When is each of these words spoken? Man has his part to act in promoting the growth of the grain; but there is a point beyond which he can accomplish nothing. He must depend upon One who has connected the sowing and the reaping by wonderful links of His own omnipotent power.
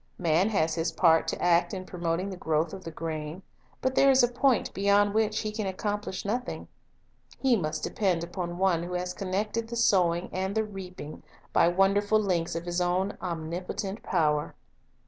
Man 0.17 0.49
has 0.49 0.73
his 0.73 0.91
part 0.91 1.27
to 1.27 1.39
act 1.39 1.75
in 1.75 1.85
promoting 1.85 2.31
the 2.31 2.35
growth 2.35 2.73
of 2.73 2.83
the 2.83 2.89
grain; 2.89 3.43
but 3.81 3.93
there 3.93 4.09
is 4.09 4.23
a 4.23 4.27
point 4.27 4.73
beyond 4.73 5.13
which 5.13 5.41
he 5.41 5.51
can 5.51 5.67
accomplish 5.67 6.25
nothing. 6.25 6.67
He 7.37 7.55
must 7.55 7.83
depend 7.83 8.23
upon 8.23 8.57
One 8.57 8.81
who 8.81 8.93
has 8.93 9.13
connected 9.13 9.67
the 9.67 9.75
sowing 9.75 10.31
and 10.33 10.55
the 10.55 10.63
reaping 10.63 11.21
by 11.53 11.67
wonderful 11.67 12.19
links 12.19 12.55
of 12.55 12.65
His 12.65 12.81
own 12.81 13.15
omnipotent 13.21 14.01
power. 14.01 14.55